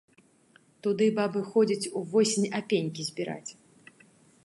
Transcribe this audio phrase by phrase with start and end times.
[0.87, 3.51] Туды бабы ходзяць увосень апенькі збіраць.